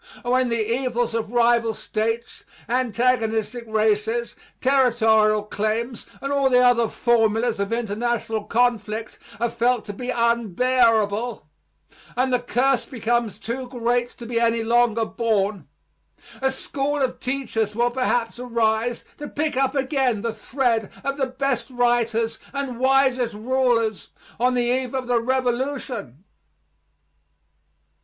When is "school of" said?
16.51-17.19